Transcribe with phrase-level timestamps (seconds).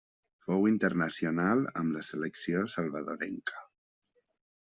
[0.45, 3.63] Fou internacional amb la selecció salvadorenca.